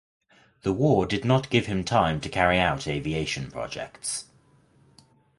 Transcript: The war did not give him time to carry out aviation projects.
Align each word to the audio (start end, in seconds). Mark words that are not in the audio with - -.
The 0.63 0.73
war 0.73 1.05
did 1.05 1.25
not 1.25 1.51
give 1.51 1.67
him 1.67 1.83
time 1.83 2.21
to 2.21 2.27
carry 2.29 2.57
out 2.59 2.87
aviation 2.87 3.51
projects. 3.51 4.25